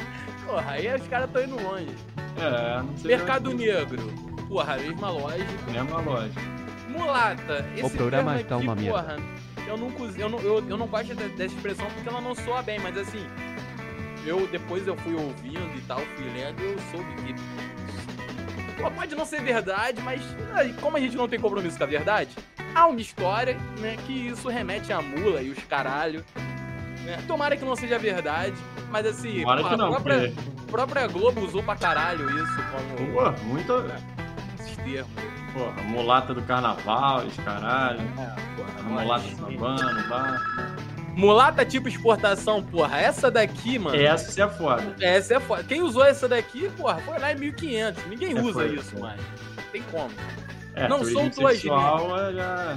[0.46, 1.94] Porra, aí os caras estão indo longe.
[2.40, 3.16] É, não sei.
[3.16, 4.12] Mercado Negro.
[4.48, 5.70] Porra, mesma lógica.
[5.70, 6.32] Mesma loja.
[6.88, 7.66] Mulata.
[7.76, 8.90] Esse programa termo tá aqui, uma merda.
[8.90, 9.16] porra,
[9.66, 12.34] eu não, cons- eu, não, eu, eu não gosto de- dessa expressão porque ela não
[12.34, 13.24] soa bem, mas assim,
[14.26, 17.34] eu depois eu fui ouvindo e tal, fui lendo e eu soube que.
[18.82, 20.20] Pô, pode não ser verdade, mas
[20.80, 22.30] como a gente não tem compromisso com a verdade,
[22.74, 26.24] há uma história, né, que isso remete à mula e os caralho.
[27.04, 27.22] Né?
[27.26, 28.56] Tomara que não seja verdade,
[28.90, 30.70] mas assim, Tomara pô, que não, a própria, porque.
[30.70, 33.72] própria Globo usou pra caralho isso como Pô, muito.
[34.58, 35.12] esses termos.
[35.52, 38.00] Porra, mulata do carnaval, os caralho.
[38.00, 40.40] É, porra, A mulata sambando, lá.
[41.16, 42.98] Mulata tipo exportação, porra.
[43.00, 43.96] Essa daqui, mano.
[43.96, 44.96] Essa é foda.
[45.00, 45.64] Essa é foda.
[45.64, 48.06] Quem usou essa daqui, porra, foi lá em 1500.
[48.06, 49.20] Ninguém É, usa foi, isso mais.
[49.56, 50.10] Não tem como.
[50.74, 52.76] É, Não sou tuas sexual é já.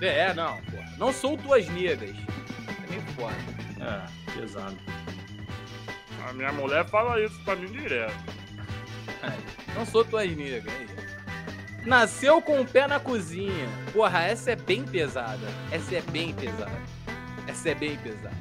[0.00, 0.92] É, não, porra.
[0.98, 2.10] Não sou tuas negas.
[2.10, 3.34] É meio foda.
[3.80, 4.76] É, pesado.
[6.26, 8.14] A minha mulher fala isso pra mim direto.
[9.76, 10.72] Não sou tuas negas.
[10.72, 10.86] Aí.
[11.84, 13.68] Nasceu com o pé na cozinha.
[13.92, 15.46] Porra, essa é bem pesada.
[15.70, 16.72] Essa é bem pesada.
[17.54, 18.32] Essa é bem pesada.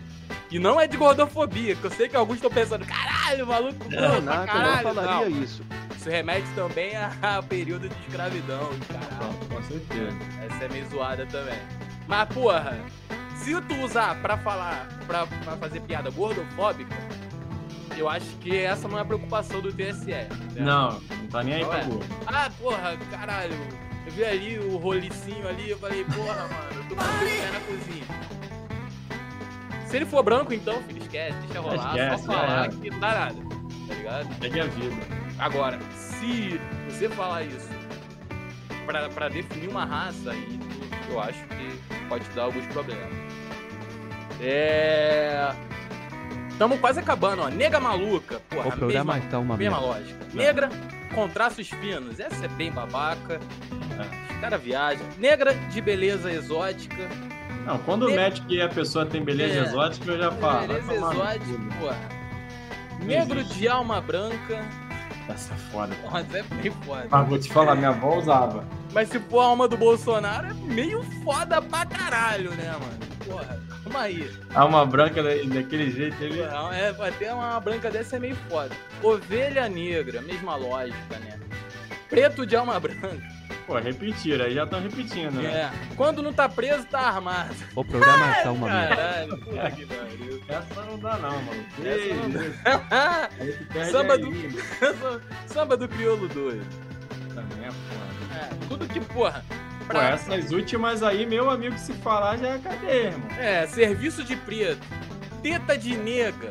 [0.49, 3.89] E não é de gordofobia, que eu sei que alguns estão pensando, caralho, maluco, O
[3.89, 4.84] gordo pra Monarca não caralho.
[4.84, 5.63] falaria Não, isso.
[5.95, 9.34] Isso remete também a- ao período de escravidão, caralho.
[9.49, 10.17] Com, com certeza.
[10.45, 11.58] Essa é meio zoada também.
[12.08, 12.78] Mas, porra,
[13.38, 16.95] se tu usar pra falar, pra, pra fazer piada gordofóbica,
[17.97, 20.12] eu acho que essa não é a preocupação do TSE.
[20.12, 20.28] Né?
[20.58, 21.88] Não, não tá nem aí Não pra é.
[22.28, 23.56] Ah, porra, caralho.
[24.06, 27.60] Eu vi ali o rolicinho ali, eu falei, porra, mano, eu tô com pé na
[27.62, 28.04] cozinha.
[29.93, 32.69] Se ele for branco, então, filho, esquece, deixa rolar, Esquece, só falar é.
[32.69, 33.36] que não dá nada.
[33.88, 34.39] Tá ligado?
[34.41, 34.95] Segue a vida.
[35.38, 37.69] Agora, se você falar isso
[38.88, 40.60] pra, pra definir uma raça, aí
[41.12, 43.08] eu acho que pode te dar alguns problemas.
[44.41, 45.53] É.
[46.58, 47.49] Tamo quase acabando, ó.
[47.49, 48.39] Nega maluca.
[48.49, 49.93] Porra, O programa mesma, está uma mesma merda.
[49.93, 50.25] lógica.
[50.34, 50.69] Negra
[51.13, 52.19] com traços finos.
[52.19, 53.39] Essa é bem babaca.
[54.32, 55.06] Os caras viajam.
[55.19, 57.08] Negra de beleza exótica.
[57.65, 59.63] Não, quando Ne- mete que a pessoa tem beleza É.
[59.63, 60.67] exótica, eu já falo.
[60.67, 62.10] beleza exótica, porra.
[63.02, 63.60] Negro existe.
[63.60, 64.63] de alma branca.
[65.30, 65.93] Essa é foda.
[65.95, 67.08] Isso é bem foda.
[67.10, 68.65] Mas vou te falar, minha avó usava.
[68.91, 72.99] Mas se for a alma do Bolsonaro, é meio foda pra caralho, né, mano?
[73.26, 74.30] Porra, calma aí.
[74.54, 76.45] Alma branca da- daquele jeito, ele.
[76.45, 78.71] Não, é, até uma branca dessa é meio foda.
[79.02, 81.39] Ovelha negra, mesma lógica, né?
[82.10, 83.33] Preto de alma branca.
[83.65, 85.49] Pô, repetiram, aí já estão repetindo, né?
[85.49, 85.95] É.
[85.95, 87.56] Quando não tá preso, tá armado.
[87.76, 88.95] O programa está uma merda.
[88.95, 90.43] Caralho, puta que pariu.
[90.49, 91.65] Essa não dá, não, mano.
[91.84, 92.84] Essa não?
[93.39, 95.21] Aí perde Samba a do-.
[95.47, 96.65] Samba do crioulo doido.
[97.34, 98.36] Também é foda.
[98.39, 99.43] É, tudo que, porra.
[99.89, 103.30] Pô, essas últimas aí, meu amigo, se falar já é cadeia, irmão.
[103.38, 104.82] é, serviço de preto,
[105.41, 106.49] teta de nega,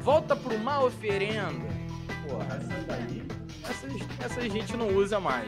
[0.00, 1.64] volta pro mal oferenda.
[2.28, 3.22] Porra, Essas daí.
[3.68, 5.46] essas, essas gente não usa mais.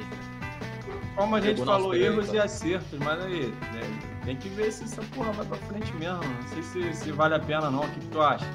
[1.14, 5.02] Como a gente falou, erros e acertos, mas aí, né, tem que ver se essa
[5.14, 6.18] porra vai pra frente mesmo.
[6.18, 7.84] Não sei se, se vale a pena não.
[7.84, 8.46] O que, que tu acha?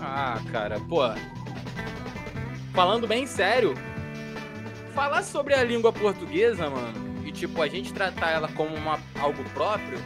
[0.00, 1.02] Ah, cara, pô.
[2.72, 3.74] Falando bem sério,
[4.94, 9.42] falar sobre a língua portuguesa, mano, e tipo, a gente tratar ela como uma, algo
[9.50, 9.98] próprio,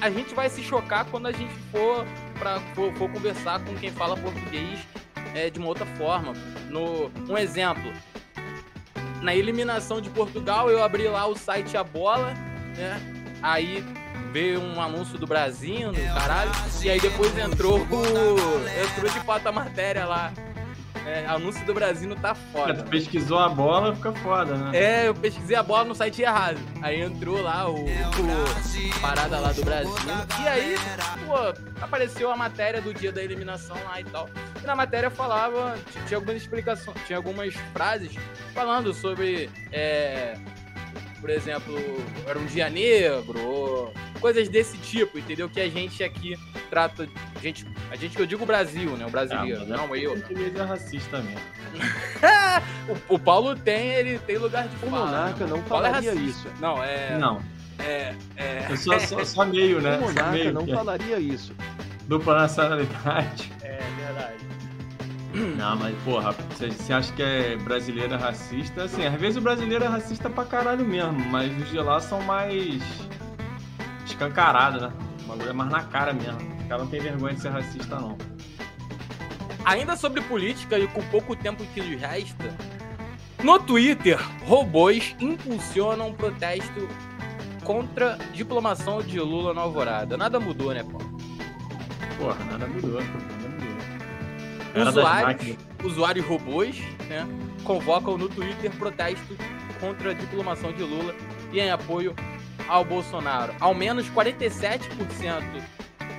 [0.00, 2.04] a gente vai se chocar quando a gente for,
[2.38, 4.80] pra, for, for conversar com quem fala português
[5.34, 6.34] é, de uma outra forma.
[6.68, 7.92] No, um exemplo.
[9.22, 12.34] Na eliminação de Portugal, eu abri lá o site A Bola,
[12.76, 13.00] né?
[13.42, 13.84] Aí
[14.32, 16.50] veio um anúncio do Brasil, caralho,
[16.82, 18.88] e aí depois entrou o.
[18.90, 20.32] Entrou de fato a matéria lá.
[21.08, 22.74] É, anúncio do Brasil tá É, foda.
[22.74, 24.76] tu pesquisou a bola, fica foda, né?
[24.78, 26.58] É, eu pesquisei a bola no site errado.
[26.82, 29.94] Aí entrou lá o, o parada lá do Brasil.
[30.42, 30.74] E aí,
[31.26, 31.34] pô,
[31.82, 34.28] apareceu a matéria do dia da eliminação lá e tal.
[34.62, 38.12] E na matéria falava, tinha algumas explicações, tinha algumas frases
[38.52, 40.36] falando sobre, é,
[41.20, 41.74] por exemplo,
[42.26, 45.48] era um dia negro, ou coisas desse tipo, entendeu?
[45.48, 46.34] Que a gente aqui
[46.70, 49.06] trata, a gente, a gente que eu digo Brasil, né?
[49.06, 50.12] O brasileiro, Ah, mas é não eu.
[50.12, 51.40] Português é racista mesmo.
[53.08, 55.06] O, o Paulo tem, ele tem lugar de O fala.
[55.06, 55.50] monarca né?
[55.50, 56.30] não O Paulo é falaria racista.
[56.48, 56.48] isso.
[56.58, 57.18] Não, é.
[57.18, 57.40] Não,
[57.78, 58.14] É.
[58.36, 59.96] é eu sou só, só meio, né?
[59.98, 61.54] O Só monarca meio, não é falaria isso.
[62.08, 63.52] Dupla nacionalidade.
[65.56, 68.84] Não, mas porra, você acha que é brasileiro é racista?
[68.84, 72.20] Assim, às vezes o brasileiro é racista pra caralho mesmo, mas os de lá são
[72.22, 72.82] mais
[74.04, 74.92] escancarados, né?
[75.22, 76.38] O bagulho é mais na cara mesmo.
[76.60, 78.16] Os caras não tem vergonha de ser racista, não.
[79.64, 82.54] Ainda sobre política e com pouco tempo que nos resta,
[83.42, 86.88] no Twitter, robôs impulsionam um protesto
[87.62, 90.16] contra diplomação de Lula na Alvorada.
[90.16, 90.98] Nada mudou, né, pô?
[92.18, 93.00] Porra, nada mudou.
[94.74, 96.78] Usuários, usuários robôs,
[97.08, 97.26] né,
[97.64, 99.36] convocam no Twitter protesto
[99.80, 101.14] contra a diplomação de Lula
[101.52, 102.14] e em apoio
[102.68, 103.54] ao Bolsonaro.
[103.60, 105.42] Ao menos 47%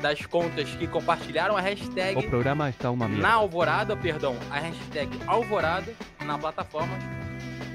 [0.02, 3.22] das contas que compartilharam a hashtag O programa está uma merda.
[3.22, 5.94] na Alvorada, perdão, a hashtag Alvorada
[6.26, 6.98] na plataforma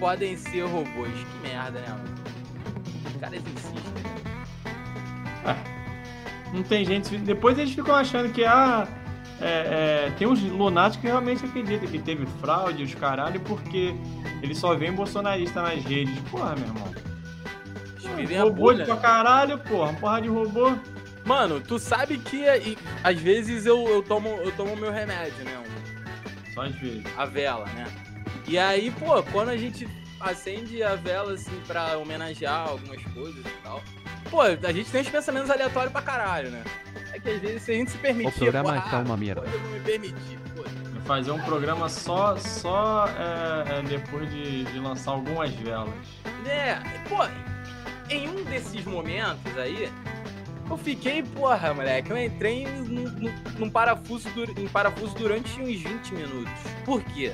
[0.00, 1.12] podem ser robôs.
[1.12, 1.96] Que merda, né?
[3.06, 3.84] Os caras insistem.
[6.52, 7.16] Não tem gente.
[7.18, 8.86] Depois eles ficam achando que ah,
[9.40, 13.94] é, é, tem uns lunáticos que realmente acreditam que teve fraude, os caralho, porque
[14.42, 16.18] eles só veem bolsonarista nas redes.
[16.30, 16.94] Porra, meu irmão.
[18.16, 19.00] Vivem robô bolha, pra né?
[19.00, 19.90] caralho, porra.
[19.90, 20.72] Uma porra de robô.
[21.24, 25.62] Mano, tu sabe que e, às vezes eu, eu tomo eu tomo meu remédio, né?
[26.52, 27.04] Só às vezes.
[27.16, 27.86] A vela, né?
[28.46, 29.88] E aí, pô, quando a gente
[30.20, 33.82] acende a vela assim pra homenagear algumas coisas e tal,
[34.30, 36.62] pô, a gente tem uns pensamentos aleatórios pra caralho, né?
[37.14, 39.42] É que às vezes se a gente se permitir, O programa está ah, uma merda.
[39.46, 40.64] eu vou me permitir, pô.
[41.06, 45.94] Fazer um programa só, só é, é, depois de, de lançar algumas velas.
[46.46, 46.76] É,
[47.08, 47.24] pô,
[48.10, 49.92] em um desses momentos aí,
[50.68, 56.14] eu fiquei, porra, moleque, eu entrei num, num- num parafuso, em parafuso durante uns 20
[56.14, 56.52] minutos.
[56.86, 57.32] Por quê?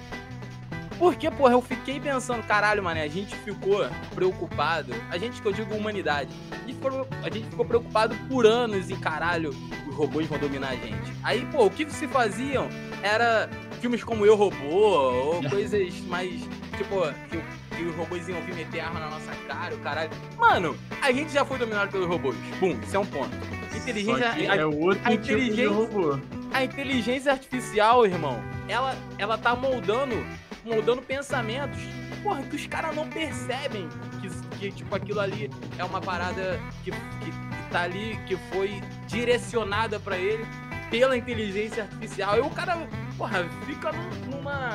[1.01, 4.93] Porque, porra, eu fiquei pensando, caralho, mano, a gente ficou preocupado.
[5.09, 6.29] A gente que eu digo humanidade.
[6.53, 9.49] A gente, ficou, a gente ficou preocupado por anos em caralho,
[9.89, 11.11] os robôs vão dominar a gente.
[11.23, 12.69] Aí, pô, o que se faziam
[13.03, 13.49] era
[13.81, 16.39] filmes como Eu Robô, ou coisas mais.
[16.77, 20.11] Tipo, que, que os robôs iam vir meter arma na nossa cara, o caralho.
[20.37, 22.37] Mano, a gente já foi dominado pelos robôs.
[22.61, 23.35] Bum, isso é um ponto.
[23.75, 24.25] Inteligência.
[24.25, 26.19] é outro a tipo inteligência, de robô.
[26.53, 30.15] A inteligência artificial, irmão, ela, ela tá moldando
[30.64, 31.81] moldando pensamentos,
[32.23, 33.88] porra, que os caras não percebem
[34.20, 38.81] que, que, tipo, aquilo ali é uma parada que, que, que tá ali, que foi
[39.07, 40.46] direcionada para ele
[40.90, 42.37] pela inteligência artificial.
[42.37, 42.77] E o cara,
[43.16, 43.92] porra, fica
[44.29, 44.75] numa.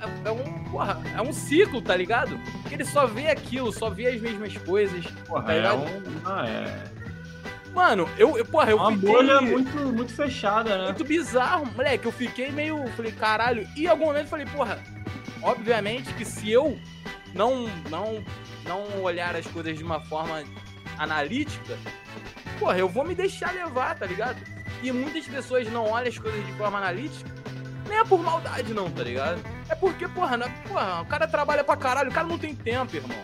[0.00, 2.38] É, é, um, porra, é um ciclo, tá ligado?
[2.68, 5.04] Que ele só vê aquilo, só vê as mesmas coisas.
[5.26, 5.86] Porra, tá é um.
[6.24, 6.94] Ah, é.
[7.74, 9.08] Mano, eu, eu porra, eu Uma fiquei...
[9.08, 10.84] bolha muito, muito fechada, né?
[10.84, 12.06] Muito bizarro, moleque.
[12.06, 12.86] Eu fiquei meio.
[12.92, 13.68] Falei, caralho.
[13.76, 14.78] E em algum momento eu falei, porra,
[15.44, 16.78] obviamente que se eu
[17.34, 18.24] não, não,
[18.64, 20.42] não olhar as coisas de uma forma
[20.98, 21.78] analítica,
[22.58, 24.38] porra, eu vou me deixar levar, tá ligado?
[24.82, 27.30] E muitas pessoas não olham as coisas de forma analítica,
[27.88, 29.40] nem é por maldade, não, tá ligado?
[29.68, 32.96] É porque, porra, não, porra, o cara trabalha pra caralho, o cara não tem tempo,
[32.96, 33.18] irmão.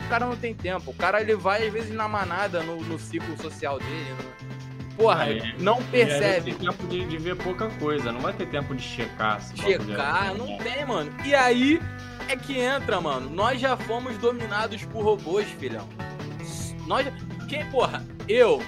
[0.00, 0.90] O cara não tem tempo.
[0.90, 4.14] O cara ele vai, às vezes, na manada no, no ciclo social dele.
[4.48, 4.53] No
[4.96, 6.54] Porra, é, não percebe.
[6.54, 9.40] Tem tempo de, de, ver pouca coisa, não vai ter tempo de checar.
[9.54, 11.12] Checar, não tem, mano.
[11.24, 11.80] E aí
[12.28, 13.28] é que entra, mano.
[13.28, 15.88] Nós já fomos dominados por robôs, filhão.
[16.86, 17.06] Nós.
[17.48, 18.62] Quem, porra, eu,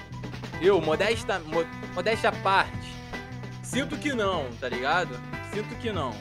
[0.61, 1.41] eu, modesta,
[1.93, 2.93] modesta parte,
[3.63, 5.19] sinto que não, tá ligado?
[5.53, 6.13] Sinto que não.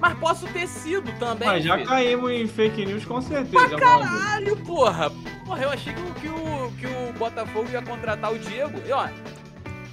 [0.00, 1.46] Mas posso ter sido também.
[1.46, 1.88] Mas já filho.
[1.88, 3.68] caímos em fake news com certeza.
[3.68, 5.10] Pra caralho, porra.
[5.44, 8.80] Porra, eu achei que o, que o, que o Botafogo ia contratar o Diego.
[8.86, 9.08] E ó,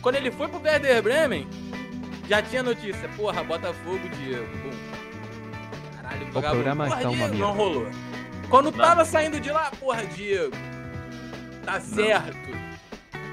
[0.01, 1.47] quando ele foi pro Werder Bremen,
[2.29, 3.09] já tinha notícia.
[3.17, 4.47] Porra, Botafogo, Diego.
[4.63, 4.69] Bum.
[6.01, 7.87] Caralho, o programa porra, está Diego, uma Não rolou.
[8.49, 8.77] Quando não.
[8.77, 10.55] tava saindo de lá, porra, Diego.
[11.65, 12.66] Tá certo.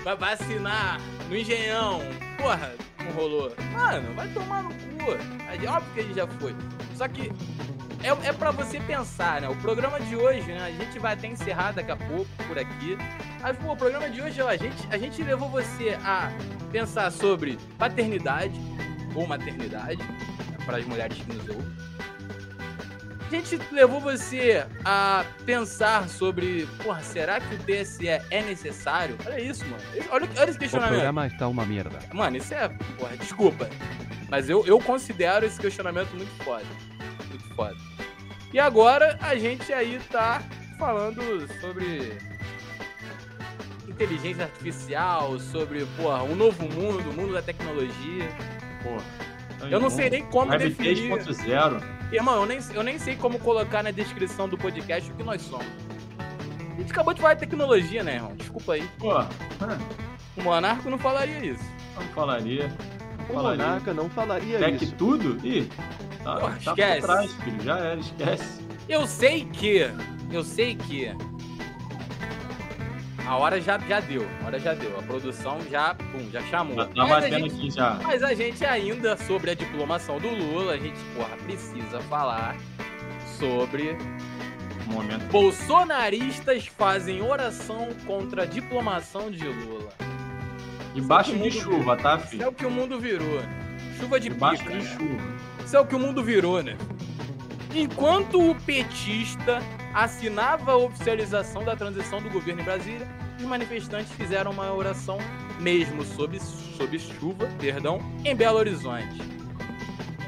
[0.04, 2.00] Vai vacinar no Engenhão.
[2.36, 3.52] Porra, não rolou.
[3.72, 5.12] Mano, vai tomar no cu.
[5.48, 6.54] É óbvio que a gente já foi.
[6.94, 7.32] Só que
[8.02, 9.48] é, é para você pensar, né?
[9.48, 10.66] O programa de hoje, né?
[10.66, 12.98] A gente vai até encerrar daqui a pouco por aqui.
[13.40, 16.30] Mas, pô, o programa de hoje, ó, a gente, a gente levou você a
[16.70, 18.54] pensar sobre paternidade
[19.14, 20.18] ou maternidade, né,
[20.66, 21.83] para as mulheres que nos ouvem.
[23.26, 29.16] A gente levou você a pensar sobre, porra, será que o TSE é necessário?
[29.26, 29.82] Olha isso, mano.
[30.10, 30.92] Olha, olha esse questionamento.
[30.92, 31.98] O programa está uma merda.
[32.12, 33.68] Mano, isso é, porra, desculpa.
[34.28, 36.66] Mas eu, eu considero esse questionamento muito foda.
[37.28, 37.76] Muito foda.
[38.52, 40.42] E agora a gente aí tá
[40.78, 41.20] falando
[41.60, 42.16] sobre
[43.88, 48.28] inteligência artificial, sobre, porra, um novo mundo, o mundo da tecnologia.
[48.82, 49.04] Porra.
[49.70, 51.10] Eu não sei nem como Web definir.
[51.10, 51.82] 3.0.
[52.12, 55.42] Irmão, eu nem, eu nem sei como colocar na descrição do podcast o que nós
[55.42, 55.66] somos.
[56.76, 58.34] A gente acabou de falar de tecnologia, né, irmão?
[58.36, 58.88] Desculpa aí.
[58.98, 59.12] Pô.
[60.36, 61.64] O Monarco não falaria isso.
[61.96, 62.70] Não falaria.
[63.28, 64.94] O Monarca não falaria Tec isso.
[64.96, 65.38] tudo?
[65.46, 65.68] Ih,
[66.22, 67.00] tá, Porra, tá esquece.
[67.00, 67.62] por trás, filho.
[67.62, 68.60] Já era, esquece.
[68.88, 69.88] Eu sei que.
[70.30, 71.12] Eu sei que.
[73.26, 74.26] A hora já, já deu.
[74.42, 74.98] A hora já deu.
[74.98, 76.76] A produção já, pum, já chamou.
[76.76, 77.94] Já tá Mas a batendo gente- aqui já.
[78.02, 82.54] Mas a gente ainda, sobre a diplomação do Lula, a gente, porra, precisa falar
[83.38, 83.96] sobre
[84.88, 85.22] Um momento.
[85.30, 89.90] bolsonaristas fazem oração contra a diplomação de Lula.
[90.94, 92.48] Debaixo é de que o mundo chuva, tá, Isso é filho?
[92.48, 93.40] o que o mundo virou.
[93.98, 94.76] Chuva de Debaixo pica.
[94.78, 95.34] de chuva.
[95.64, 96.76] Isso é o que o mundo virou, né?
[97.74, 99.60] Enquanto o petista
[99.94, 103.06] assinava a oficialização da transição do governo em Brasília,
[103.38, 105.18] os manifestantes fizeram uma oração
[105.60, 109.18] mesmo sob, sob chuva, perdão, em Belo Horizonte.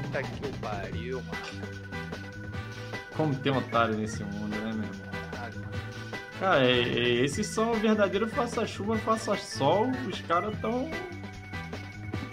[0.01, 1.67] Puta que pariu, mano.
[3.15, 5.07] Como tem otário nesse mundo, né, meu irmão?
[6.39, 9.89] Cara, é- é- esses são o verdadeiro faça-chuva, faça-sol.
[10.07, 10.87] Os caras tão.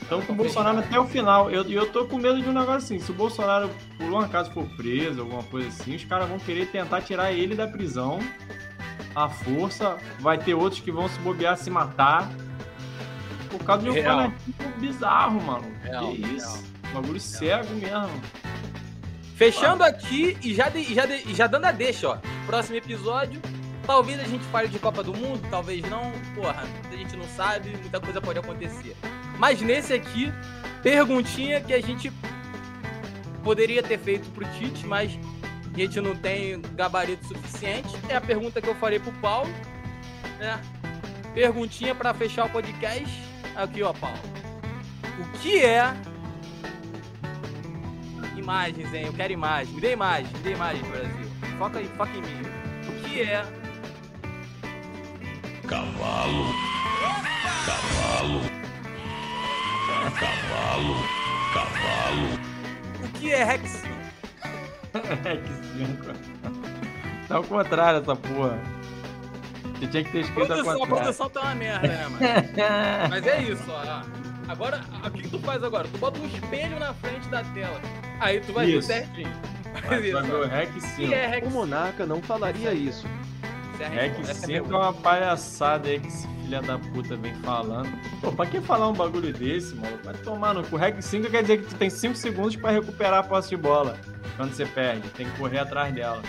[0.05, 1.51] Estão com o Bolsonaro até o final.
[1.51, 2.99] E eu, eu tô com medo de um negócio assim.
[3.01, 6.67] Se o Bolsonaro, por um acaso, for preso, alguma coisa assim, os caras vão querer
[6.67, 8.19] tentar tirar ele da prisão.
[9.15, 9.97] À força.
[10.21, 12.31] Vai ter outros que vão se bobear, se matar.
[13.51, 14.17] Por causa de um Real.
[14.19, 15.65] fanatismo bizarro, mano.
[15.83, 16.65] Real, que isso?
[16.93, 18.21] Bagulho cego mesmo.
[19.37, 22.19] Fechando aqui e já, de- já, de- já dando a deixa, ó.
[22.47, 23.41] Próximo episódio.
[23.87, 26.13] Talvez a gente fale de Copa do Mundo, talvez não.
[26.35, 28.97] Porra, a gente não sabe, muita coisa pode acontecer.
[29.39, 30.33] Mas nesse aqui,
[30.83, 32.13] perguntinha que a gente
[33.43, 35.19] poderia ter feito pro Tite, mas
[35.75, 37.95] a gente não tem gabarito suficiente.
[38.09, 39.51] É a pergunta que eu falei pro Paulo,
[40.39, 40.61] né?
[41.35, 43.23] Perguntinha pra fechar o podcast.
[43.57, 44.19] Aqui, ó, Paulo.
[45.21, 45.95] O que é
[48.37, 49.07] Imagens, hein?
[49.07, 49.75] Eu quero imagens.
[49.75, 51.31] Me dê imagens, me dê imagens, Brasil.
[51.59, 52.43] Foca, aí, foca em mim.
[52.89, 53.43] O que é
[55.67, 56.45] Cavalo.
[57.65, 58.64] Cavalo.
[60.11, 60.95] Cavalo.
[61.53, 62.29] Cavalo.
[63.05, 63.95] O que é Rex 5?
[65.23, 66.35] Rex 5.
[67.27, 68.59] Tá ao contrário essa porra.
[69.81, 72.19] Você tinha que ter escrito Produção, ao a produção tá uma merda, né, mano?
[73.09, 74.03] Mas é isso, ó.
[74.47, 75.89] Agora, o que, que tu faz agora?
[75.89, 77.81] Tu bota um espelho na frente da tela.
[78.21, 78.87] Aí tu vai Isso.
[78.87, 79.33] ver certinho.
[79.73, 80.47] Faz Mas isso, ó.
[80.47, 81.09] Rex O 5.
[81.09, 83.07] que é Rex O monarca não falaria isso.
[83.81, 87.35] É resposta, essa é 5 é uma palhaçada aí que esse filho da puta vem
[87.37, 87.89] falando.
[88.21, 89.99] Pô, pra que falar um bagulho desse, mano?
[90.05, 90.77] Vai tomar no cu.
[90.77, 93.99] Rex 5 quer dizer que tu tem 5 segundos pra recuperar a posse de bola
[94.37, 95.09] quando você perde.
[95.11, 96.23] Tem que correr atrás dela.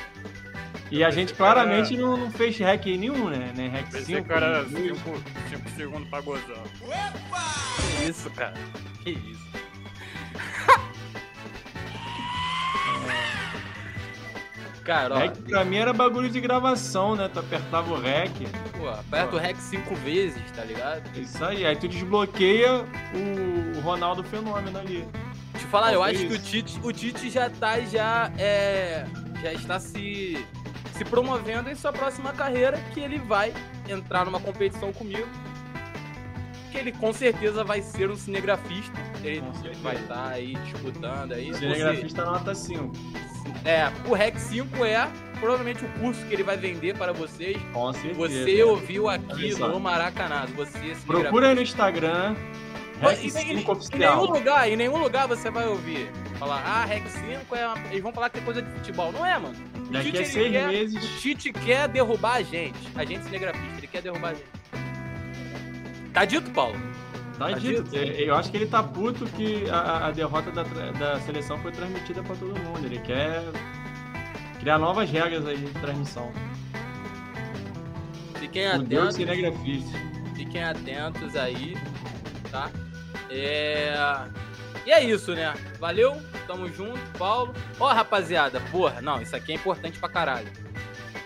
[0.91, 3.51] E a gente claramente não, não fez hack nenhum, né?
[3.55, 4.27] Nem hack Pensei 5.
[4.27, 5.23] que era nem dois.
[5.49, 6.63] 5 segundos pra gozar.
[7.99, 8.53] Que isso, cara?
[9.03, 9.45] Que isso?
[14.86, 17.28] Cara, ó, Hack pra mim era bagulho de gravação, né?
[17.28, 18.32] Tu apertava o rec.
[18.78, 21.02] pô, aperta o REC cinco vezes, tá ligado?
[21.15, 21.65] É isso aí.
[21.65, 22.86] Aí tu desbloqueia
[23.76, 25.04] o Ronaldo Fenômeno ali.
[25.58, 26.39] Te falar, eu acho que o.
[26.39, 29.08] Tite, o Tite já tá, já, é,
[29.41, 30.45] já está se,
[30.93, 33.52] se promovendo em sua próxima carreira, que ele vai
[33.89, 35.28] entrar numa competição comigo,
[36.71, 39.41] que ele com certeza vai ser um cinegrafista, ele
[39.82, 41.52] vai estar aí disputando aí.
[41.56, 42.91] Cinegrafista nota 5.
[43.65, 45.08] É, o REC 5 é
[45.39, 47.58] provavelmente o curso que ele vai vender para vocês.
[47.73, 48.15] Com certeza.
[48.45, 50.95] Você ouviu aqui no Maracanã, você.
[51.06, 52.36] Procura aí no Instagram.
[53.01, 56.86] Rec Em, em- 5 em nenhum lugar, em nenhum lugar você vai ouvir falar, ah,
[56.86, 57.78] Rec 5 é uma...
[57.91, 59.12] Eles vão falar que é coisa de futebol.
[59.12, 59.56] Não é, mano.
[59.75, 61.04] O Daqui Tite, a seis quer- meses.
[61.04, 62.78] O Tite quer derrubar a gente.
[62.95, 64.45] A gente cinegrafista, ele quer derrubar a gente.
[66.13, 66.75] Tá dito, Paulo?
[67.38, 67.84] Tá Tá dito.
[67.84, 67.95] dito?
[67.95, 72.24] Eu acho que ele tá puto que a, a derrota da, da seleção foi transmitida
[72.24, 72.86] pra todo mundo.
[72.86, 73.43] Ele quer
[74.60, 76.32] criar novas regras aí de transmissão.
[78.39, 79.15] Fiquem O atentos.
[80.36, 81.78] Fiquem atentos aí,
[82.52, 82.69] tá?
[83.30, 83.93] É...
[84.86, 85.54] E é isso, né?
[85.80, 87.54] Valeu, tamo junto, Paulo.
[87.80, 90.48] Ó, rapaziada, porra, não, isso aqui é importante pra caralho.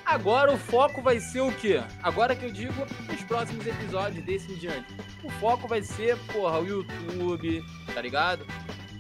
[0.10, 1.84] Agora o foco vai ser o quê?
[2.02, 2.74] Agora que eu digo
[3.08, 4.88] nos próximos episódios desse em diante.
[5.24, 8.43] O foco vai ser, porra, o YouTube, tá ligado?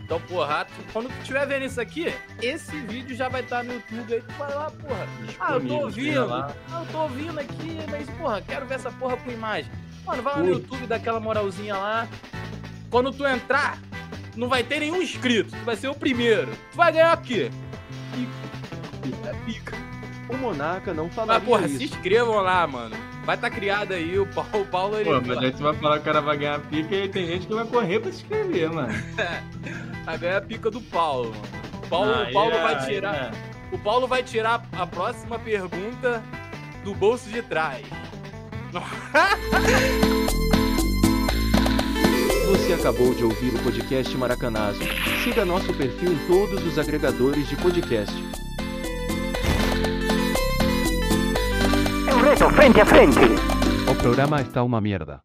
[0.03, 4.13] Então, porra, quando tu estiver vendo isso aqui, esse vídeo já vai estar no YouTube
[4.13, 4.21] aí.
[4.21, 5.07] Tu vai lá, porra.
[5.39, 6.31] Ah, eu tô ouvindo.
[6.31, 9.71] Ah, eu tô ouvindo aqui, mas, porra, quero ver essa porra com imagem.
[10.05, 10.49] Mano, vai lá no.
[10.49, 12.07] YouTube, dá aquela moralzinha lá.
[12.91, 13.79] Quando tu entrar,
[14.35, 15.49] não vai ter nenhum inscrito.
[15.49, 16.51] Tu vai ser o primeiro.
[16.69, 17.49] Tu vai ganhar o quê?
[18.13, 19.35] Pica.
[19.43, 19.88] Pica.
[20.29, 21.95] O monarca não Mas, falaria porra, se isso.
[21.95, 22.95] inscrevam lá, mano.
[23.25, 25.95] Vai estar criado aí, o Paulo, o Paulo ele Pô, mas aí tu vai falar
[25.95, 28.71] que o cara vai ganhar pica e tem gente que vai correr pra se inscrever,
[28.71, 28.93] mano.
[30.05, 31.43] vai ganhar a pica do Paulo, mano.
[31.83, 33.15] O Paulo, Aí o Paulo é- vai tirar.
[33.15, 33.31] é.
[33.71, 36.23] O Paulo vai tirar a próxima pergunta
[36.83, 37.85] do bolso de trás.
[42.49, 44.79] Você acabou de ouvir o podcast Maracanazo.
[45.23, 48.13] Siga nosso perfil em todos os agregadores de podcast.
[52.29, 53.17] É um reto frente a frente.
[53.89, 55.19] O programa está uma merda.